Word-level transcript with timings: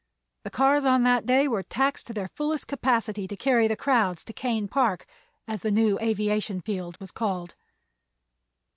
The 0.45 0.49
cars 0.49 0.83
on 0.83 1.03
that 1.03 1.27
day 1.27 1.47
were 1.47 1.61
taxed 1.61 2.07
to 2.07 2.13
their 2.15 2.29
fullest 2.29 2.67
capacity 2.67 3.27
to 3.27 3.35
carry 3.37 3.67
the 3.67 3.75
crowds 3.75 4.23
to 4.23 4.33
Kane 4.33 4.67
Park, 4.67 5.05
as 5.47 5.61
the 5.61 5.69
new 5.69 5.99
aviation 5.99 6.59
field 6.59 6.99
was 6.99 7.11
called. 7.11 7.53